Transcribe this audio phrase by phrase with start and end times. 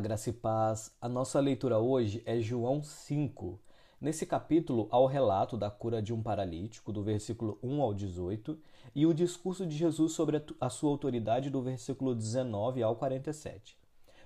[0.00, 0.90] graça e paz.
[0.98, 3.60] A nossa leitura hoje é João 5.
[4.00, 8.58] Nesse capítulo há o relato da cura de um paralítico, do versículo 1 ao 18,
[8.94, 13.76] e o discurso de Jesus sobre a sua autoridade, do versículo 19 ao 47.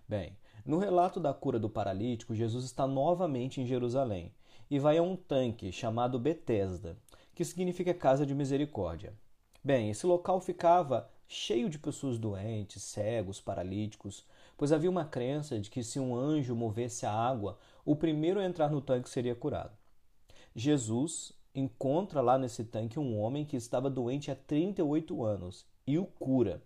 [0.09, 4.33] Bem, no relato da cura do paralítico, Jesus está novamente em Jerusalém
[4.71, 6.97] e vai a um tanque chamado Betesda,
[7.35, 9.13] que significa casa de misericórdia.
[9.63, 14.25] Bem, esse local ficava cheio de pessoas doentes, cegos, paralíticos,
[14.57, 18.45] pois havia uma crença de que se um anjo movesse a água, o primeiro a
[18.45, 19.77] entrar no tanque seria curado.
[20.55, 26.07] Jesus encontra lá nesse tanque um homem que estava doente há 38 anos e o
[26.07, 26.63] cura.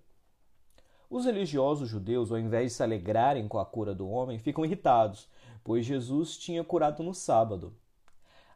[1.08, 5.28] Os religiosos judeus, ao invés de se alegrarem com a cura do homem, ficam irritados,
[5.64, 7.74] pois Jesus tinha curado no sábado.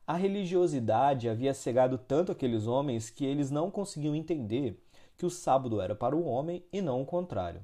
[0.06, 4.80] A religiosidade havia cegado tanto aqueles homens que eles não conseguiam entender
[5.16, 7.62] que o sábado era para o homem e não o contrário.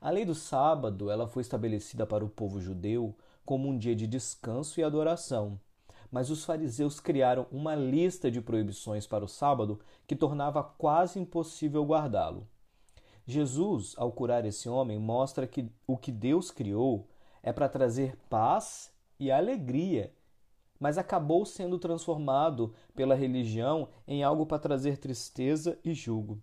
[0.00, 4.06] A lei do sábado ela foi estabelecida para o povo judeu como um dia de
[4.06, 5.58] descanso e adoração,
[6.10, 11.84] mas os fariseus criaram uma lista de proibições para o sábado que tornava quase impossível
[11.84, 12.46] guardá-lo.
[13.26, 17.08] Jesus, ao curar esse homem, mostra que o que Deus criou
[17.42, 20.12] é para trazer paz e alegria,
[20.78, 26.42] mas acabou sendo transformado pela religião em algo para trazer tristeza e julgo.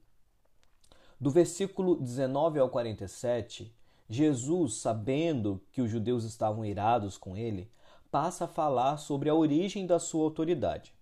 [1.19, 3.75] Do versículo 19 ao 47,
[4.09, 7.69] Jesus, sabendo que os judeus estavam irados com ele,
[8.09, 10.93] passa a falar sobre a origem da sua autoridade.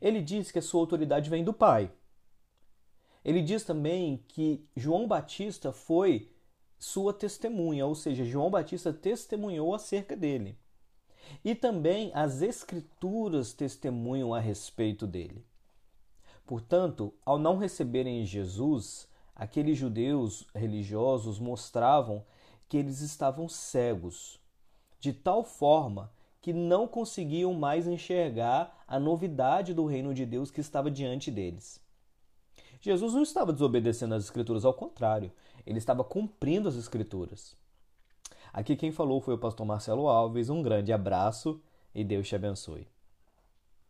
[0.00, 1.90] Ele diz que a sua autoridade vem do Pai.
[3.24, 6.30] Ele diz também que João Batista foi
[6.78, 10.56] sua testemunha, ou seja, João Batista testemunhou acerca dele.
[11.44, 15.44] E também as Escrituras testemunham a respeito dele.
[16.48, 19.06] Portanto, ao não receberem Jesus,
[19.36, 22.24] aqueles judeus religiosos mostravam
[22.66, 24.40] que eles estavam cegos,
[24.98, 30.62] de tal forma que não conseguiam mais enxergar a novidade do reino de Deus que
[30.62, 31.84] estava diante deles.
[32.80, 35.30] Jesus não estava desobedecendo as Escrituras, ao contrário,
[35.66, 37.54] ele estava cumprindo as Escrituras.
[38.54, 40.48] Aqui quem falou foi o pastor Marcelo Alves.
[40.48, 41.60] Um grande abraço
[41.94, 42.88] e Deus te abençoe.